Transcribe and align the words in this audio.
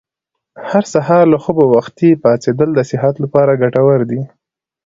هر 0.69 0.83
سهار 0.93 1.25
له 1.33 1.37
خوبه 1.43 1.65
وختي 1.75 2.09
پاڅېدل 2.23 2.69
د 2.75 2.79
صحت 2.91 3.15
لپاره 3.23 3.59
ګټور 3.63 3.99
دي. 4.09 4.21